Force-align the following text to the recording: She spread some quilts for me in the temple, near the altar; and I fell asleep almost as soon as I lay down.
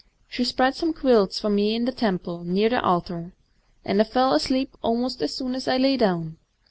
She 0.27 0.43
spread 0.45 0.73
some 0.75 0.93
quilts 0.93 1.39
for 1.39 1.51
me 1.51 1.75
in 1.75 1.85
the 1.85 1.91
temple, 1.91 2.43
near 2.43 2.69
the 2.69 2.81
altar; 2.81 3.33
and 3.85 4.01
I 4.01 4.03
fell 4.03 4.33
asleep 4.33 4.75
almost 4.81 5.21
as 5.21 5.35
soon 5.35 5.53
as 5.53 5.67
I 5.67 5.77
lay 5.77 5.95
down. 5.95 6.37